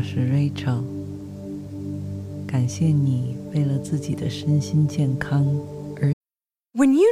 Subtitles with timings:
[0.00, 0.80] 我是 Rachel，
[2.46, 5.44] 感谢你为了自己的身心健康。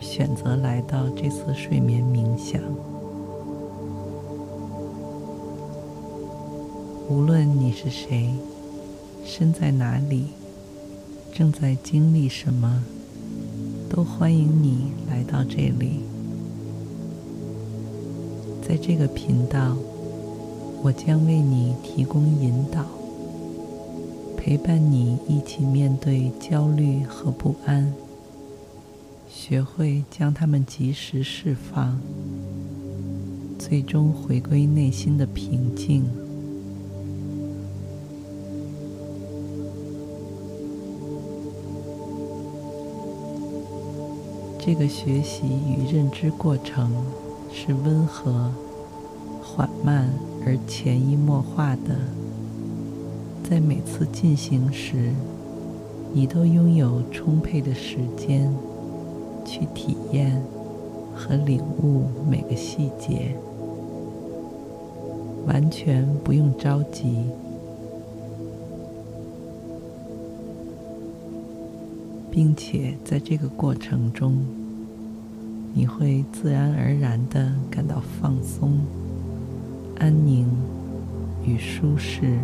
[0.00, 2.62] 选择来到这次睡眠冥想，
[7.08, 8.30] 无论你是谁，
[9.24, 10.26] 身在哪里，
[11.32, 12.84] 正在经历什么，
[13.90, 16.00] 都欢迎你来到这里。
[18.62, 19.76] 在这个频道，
[20.80, 22.84] 我将为你提供引导，
[24.36, 27.92] 陪伴你一起面对焦虑和不安。
[29.40, 31.96] 学会将它们及时释放，
[33.56, 36.04] 最终回归内心的平静。
[44.58, 46.90] 这个学习与认知过程
[47.52, 48.52] 是温和、
[49.40, 50.10] 缓慢
[50.44, 51.96] 而潜移默化的，
[53.48, 55.12] 在每次进行时，
[56.12, 58.52] 你都拥有充沛的时间。
[59.48, 60.42] 去体验
[61.14, 63.34] 和领悟每个细节，
[65.46, 67.24] 完全不用着急，
[72.30, 74.36] 并且在这个过程中，
[75.72, 78.78] 你会自然而然的感到放松、
[79.98, 80.46] 安宁
[81.42, 82.38] 与舒适。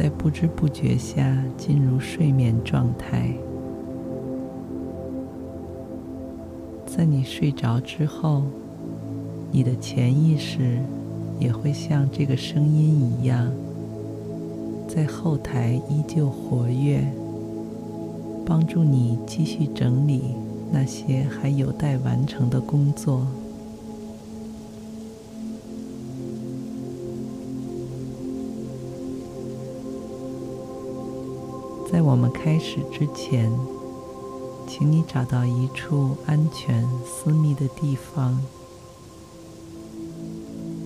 [0.00, 3.34] 在不知不觉下进入睡眠状态，
[6.86, 8.44] 在你睡着之后，
[9.52, 10.78] 你的潜意识
[11.38, 13.52] 也会像这个声音一样，
[14.88, 17.04] 在后台依旧活跃，
[18.46, 20.34] 帮助你继续整理
[20.72, 23.26] 那些还有待完成的工作。
[32.00, 33.52] 在我们开始之前，
[34.66, 38.42] 请你找到一处安全、私密的地方，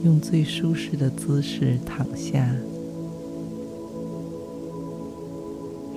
[0.03, 2.51] 用最舒适的姿势躺下，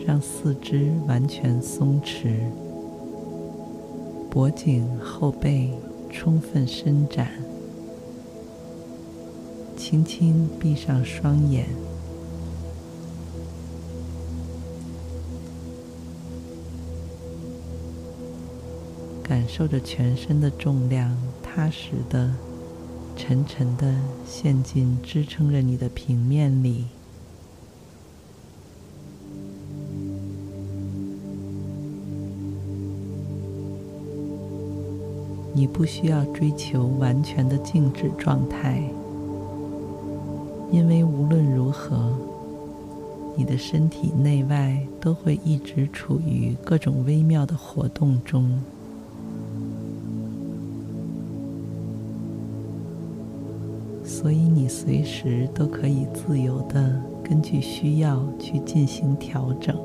[0.06, 2.36] 让四肢完全松弛，
[4.30, 5.72] 脖颈、后背
[6.12, 7.32] 充分伸展，
[9.76, 11.87] 轻轻闭上双眼。
[19.58, 22.32] 受着全身的重量，踏实的、
[23.16, 23.92] 沉沉的
[24.24, 26.86] 陷进支撑着你的平面里。
[35.56, 38.80] 你不需要追求完全的静止状态，
[40.72, 42.16] 因为无论如何，
[43.36, 48.62] 你的身体内外都会一直处于各种微妙的活动中。
[54.20, 59.78] 所以你随时都可以自由的根据需要去进行调整。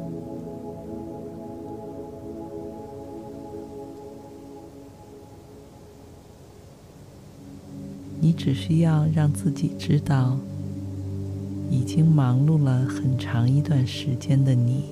[8.19, 10.38] 你只需要让自己知道，
[11.71, 14.84] 已经忙碌了很长一段时间的你，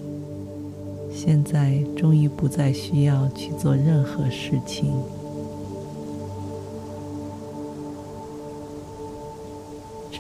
[1.11, 4.93] 现在终于不再需要去做任何事情。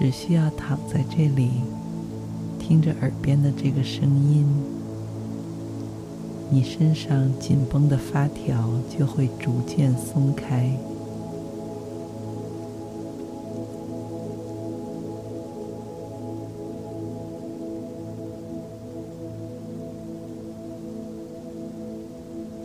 [0.00, 1.50] 只需要躺在这里，
[2.58, 4.46] 听着耳边的这个声音，
[6.50, 10.74] 你身上紧绷的发条就会逐渐松开。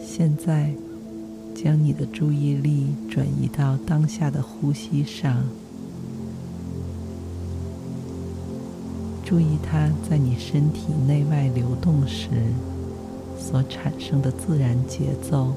[0.01, 0.71] 现在，
[1.53, 5.43] 将你的注意力转移到当下的呼吸上。
[9.25, 12.29] 注意它在你身体内外流动时
[13.39, 15.51] 所产生的自然节奏。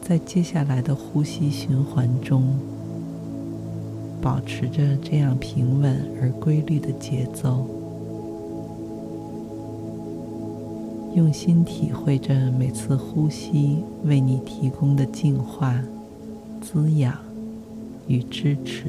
[0.00, 2.58] 在接下来的呼吸循环中，
[4.22, 7.66] 保持着这样平稳而规律的节奏，
[11.14, 15.80] 用心体会着每次呼吸为你提供的净化、
[16.72, 17.14] 滋养
[18.06, 18.86] 与支持。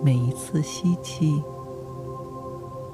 [0.00, 1.42] 每一次吸气，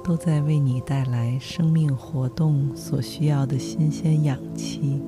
[0.03, 4.99] 都在为你带来生命活动所需要的新鲜氧气，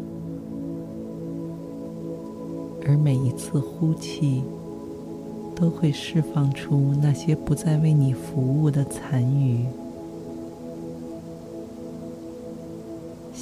[2.88, 4.44] 而每一次呼气，
[5.56, 9.65] 都会释放出那些不再为你服务的残余。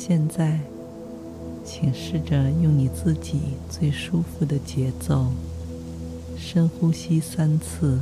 [0.08, 0.62] 现在，
[1.66, 5.26] 请试着用你自己最舒服的节奏，
[6.38, 8.00] 深呼吸三次，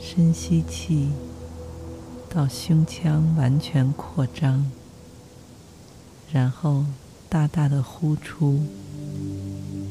[0.00, 1.10] 深吸气。
[2.30, 4.64] 到胸腔完全扩张，
[6.32, 6.86] 然后
[7.28, 8.60] 大大的呼出，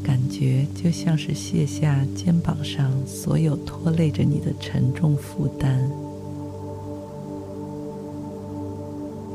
[0.03, 5.87] 感觉就像是卸下肩膀上所有拖累着你的沉重负担，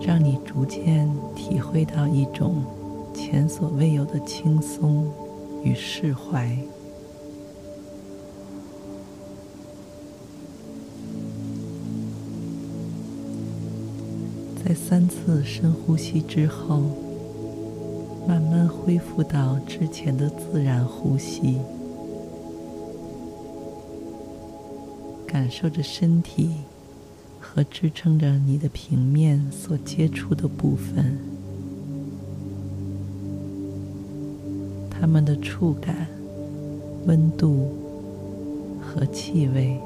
[0.00, 2.64] 让你逐渐体会到一种
[3.14, 5.06] 前所未有的轻松
[5.62, 6.56] 与释怀。
[14.64, 16.82] 在三次深呼吸之后，
[18.26, 21.58] 慢慢恢复到之前的自然呼吸，
[25.26, 26.52] 感受着身体
[27.52, 31.18] 和支撑着你的平面所接触的部分，
[34.88, 36.06] 它们的触感、
[37.06, 37.72] 温度
[38.80, 39.76] 和气味。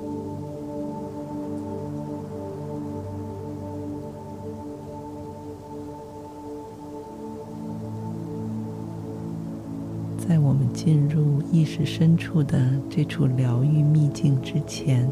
[10.19, 15.09] 在我们进入意识深处的这处疗愈秘境之前，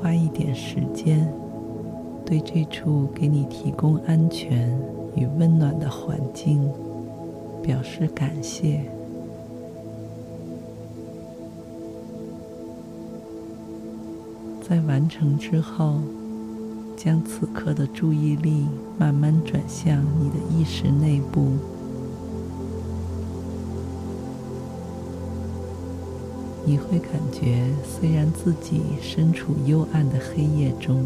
[0.00, 1.28] 花一点时间，
[2.24, 4.70] 对这处给你提供安全
[5.16, 6.70] 与温暖的环境
[7.62, 8.80] 表示感谢。
[14.62, 15.94] 在完成之后，
[16.96, 18.66] 将此刻的注意力
[18.98, 21.52] 慢慢转向你的意识内部。
[26.68, 31.02] 你会感觉，虽然自己身处幽暗的黑夜中，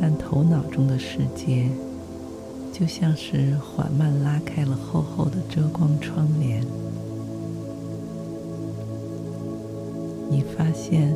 [0.00, 1.68] 但头脑中的世界
[2.72, 6.64] 就像是缓慢拉开了厚厚的遮光窗帘。
[10.30, 11.14] 你发现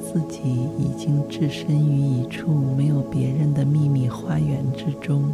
[0.00, 0.48] 自己
[0.78, 5.24] 已经置身于一处没有别人的秘密花园之中。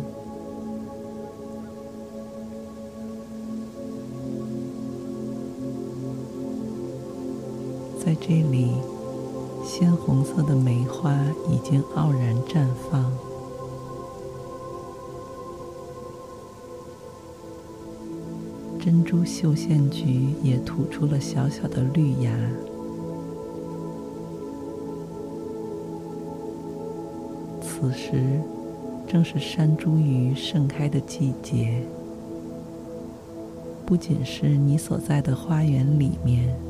[8.20, 8.72] 这里，
[9.64, 11.18] 鲜红色的梅花
[11.48, 13.10] 已经傲然绽放，
[18.78, 22.30] 珍珠绣线菊也吐出了小小的绿芽。
[27.62, 28.40] 此时，
[29.06, 31.82] 正是山茱萸盛开的季节，
[33.86, 36.67] 不仅是你所在的花园里面。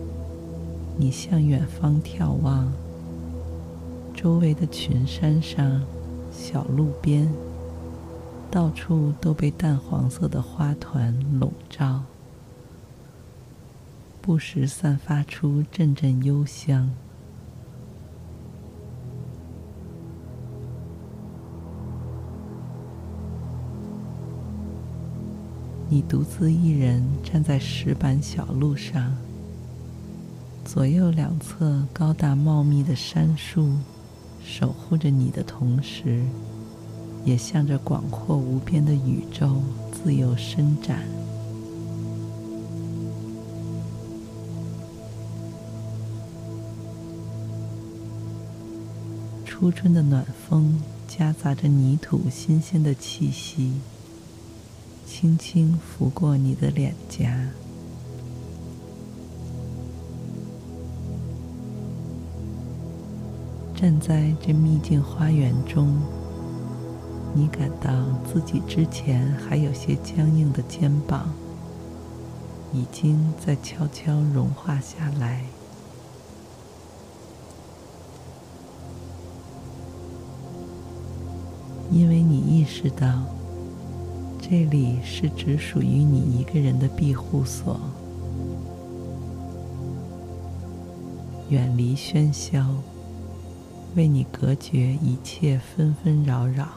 [1.01, 2.73] 你向远方眺望，
[4.13, 5.81] 周围的群山上、
[6.33, 7.33] 小路边，
[8.51, 12.03] 到处都被淡黄色的花团笼罩，
[14.21, 16.91] 不时散发出阵阵幽香。
[25.89, 29.17] 你独自一人站在石板小路上。
[30.79, 33.69] 左右两侧高大茂密的杉树
[34.41, 36.23] 守护着你的同时，
[37.25, 41.03] 也向着广阔无边的宇宙自由伸展。
[49.45, 53.73] 初春的暖风夹杂着泥土新鲜的气息，
[55.05, 57.49] 轻轻拂过你的脸颊。
[63.81, 65.95] 站在这秘境花园中，
[67.33, 67.93] 你感到
[68.25, 71.29] 自己之前还有些僵硬的肩膀，
[72.73, 75.45] 已经在悄悄融化下来。
[81.93, 83.23] 因为你意识到，
[84.41, 87.79] 这里是只属于你一个人的庇护所，
[91.49, 92.67] 远离喧嚣，
[93.99, 96.69] 为你隔绝一切纷纷扰扰。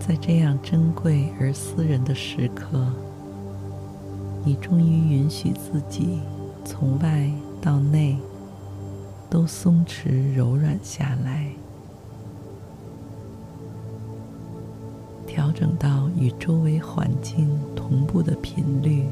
[0.00, 2.92] 在这样珍贵而私人的时刻，
[4.44, 6.18] 你终于允许自己
[6.64, 7.30] 从外
[7.62, 8.18] 到内
[9.30, 11.52] 都松弛柔软下来，
[15.58, 19.04] 整到与周围环境同步的频率。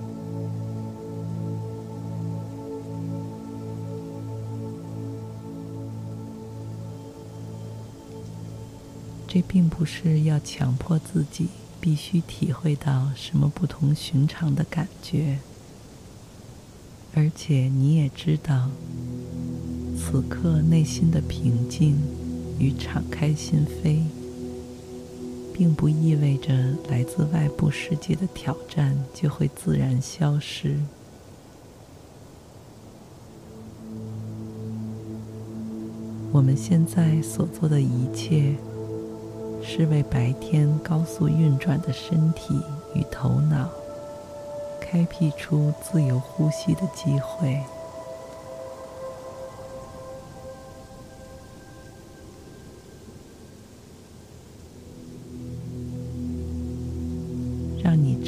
[9.27, 11.49] 这并不是要强迫自己
[11.81, 15.41] 必须体会到什么不同寻常的感觉，
[17.13, 18.71] 而且你也知道，
[19.99, 21.97] 此刻内心的平静
[22.61, 24.05] 与敞开心扉，
[25.57, 26.53] 并不意味着
[26.91, 30.77] 来自外部世界的挑战就会自然消失。
[36.31, 38.55] 我们现在所做的一切，
[39.63, 42.61] 是为白天高速运转的身体
[42.95, 43.71] 与头脑
[44.79, 47.59] 开辟出自由呼吸的机会，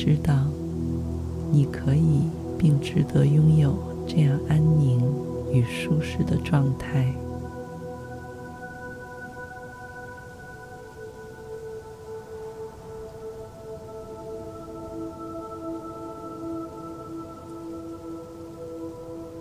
[0.00, 0.32] 知道
[1.50, 2.20] 你可以
[2.56, 3.76] 并值得拥有
[4.06, 5.02] 这样安宁
[5.52, 7.12] 与舒适的状态。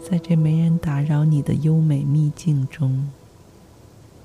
[0.09, 3.07] 在这没人打扰你的优美秘境中，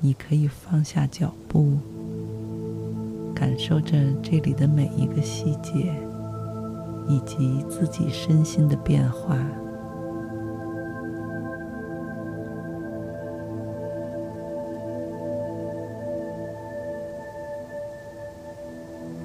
[0.00, 1.76] 你可以放下脚步，
[3.34, 5.92] 感受着这里的每一个细节，
[7.08, 9.36] 以及自己身心的变化。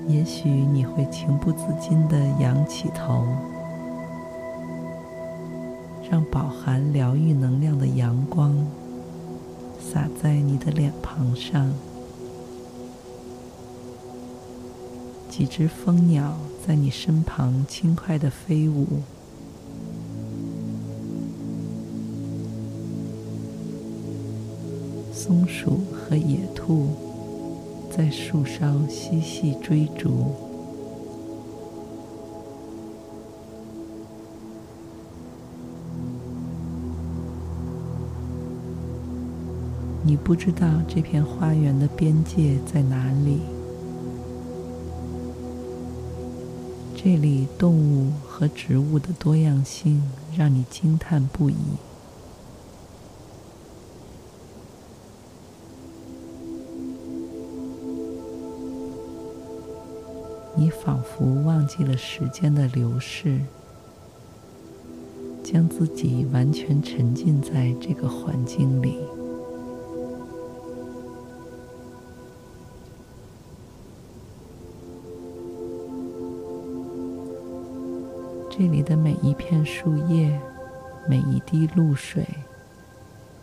[0.08, 3.26] 也许你会情不自禁地仰起头。
[6.10, 8.56] 让饱含疗愈能量的阳光
[9.78, 11.70] 洒在你的脸庞上，
[15.30, 18.86] 几只蜂鸟在你身旁轻快的飞舞，
[25.14, 26.90] 松鼠和野兔
[27.90, 30.34] 在树梢嬉戏追逐。
[40.04, 43.40] 你不知道这片花园的边界在哪里，
[47.00, 50.02] 这里动物和植物的多样性
[50.36, 51.56] 让你惊叹不已。
[60.56, 63.40] 你仿佛忘记了时间的流逝，
[65.44, 68.98] 将自己完全沉浸在这个环境里。
[78.60, 80.42] 这里的每一片树叶，
[81.08, 82.26] 每一滴露水，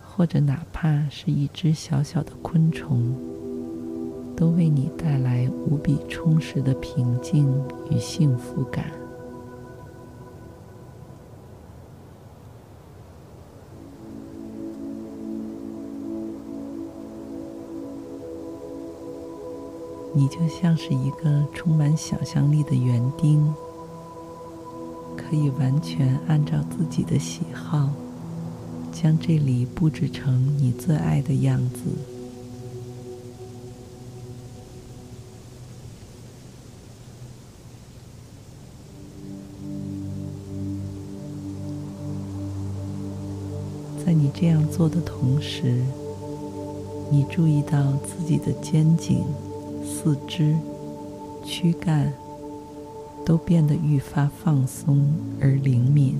[0.02, 3.14] 或者哪怕是一只小小的昆虫，
[4.36, 7.48] 都为你带来无比充实的平静
[7.92, 8.86] 与幸福感。
[20.12, 23.54] 你就像是一个充满想象力的园丁。
[25.34, 27.90] 可以完全按照自己的喜好，
[28.92, 31.80] 将这里布置成你最爱的样子。
[44.06, 45.82] 在你这样做的同时，
[47.10, 49.24] 你注意到自己的肩颈、
[49.84, 50.54] 四肢、
[51.44, 52.12] 躯干。
[53.24, 55.06] 都变得愈发放松
[55.40, 56.16] 而灵敏。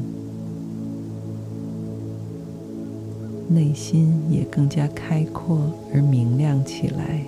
[3.49, 7.25] 内心也更加开阔而明亮起来。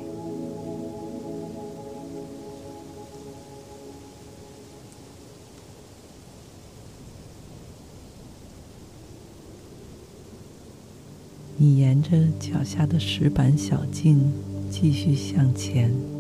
[11.59, 14.33] 你沿着脚下的石板小径
[14.71, 16.16] 继续向前。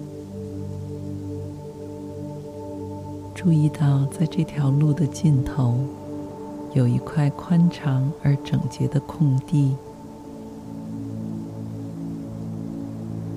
[3.47, 5.79] 注意到在这条路的尽头
[6.75, 9.77] 有一块宽敞而整洁的空地。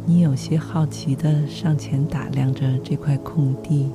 [0.08, 3.92] 你有些好奇的上前打量着这块空地。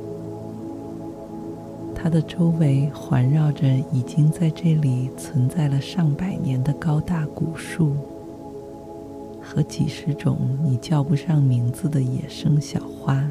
[1.96, 7.96] 它的周围环绕着已经在这里存在了上百年的高大古树，
[9.42, 13.28] 和几十种你叫不上名字的野生小花。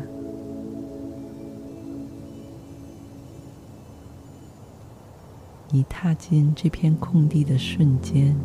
[5.75, 8.35] 你踏进这片空地的瞬间，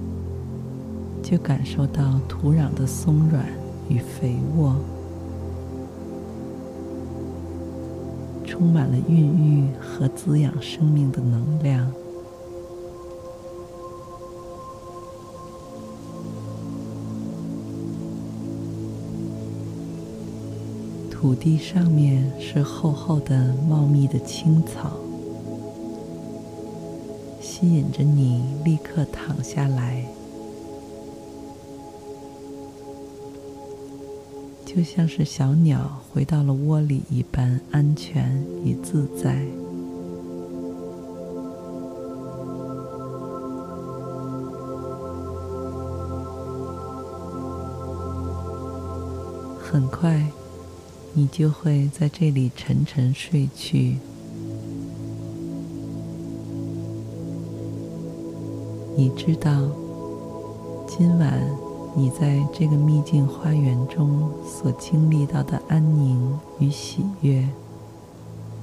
[1.23, 3.44] 就感受到土壤的松软
[3.87, 4.75] 与肥沃。
[8.47, 11.92] 充满了孕育和滋养生命的能量。
[21.11, 24.92] 土地上面是厚厚的、茂密的青草，
[27.61, 30.05] 吸引着你立刻躺下来。
[34.65, 39.45] 就像是小鸟回到了窝里一般安全与自在。
[49.61, 50.25] 很快，
[51.12, 53.97] 你就会在这里沉沉睡去。
[58.99, 59.52] 你知道，
[60.88, 61.40] 今晚。
[61.95, 67.49] 你在这个秘境花园中所经历到的安宁与喜悦，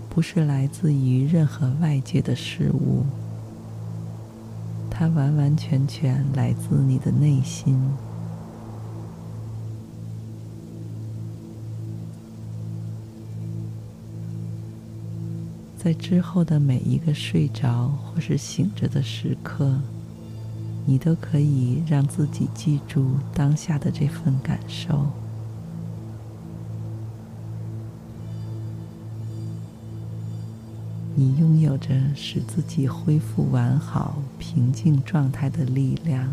[0.09, 3.03] 不是来自于任何外界的事物，
[4.89, 7.79] 它完完全全来自你的内心。
[15.77, 19.79] 在之后的每一个睡着或是醒着的时刻。
[20.85, 25.07] 你都可以让自己记住当下的这份感受。
[31.15, 36.29] 你拥有着使自己恢复完好、平静状态的力量。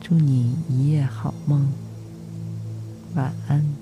[0.00, 1.68] 祝你一夜好梦，
[3.14, 3.79] 晚安。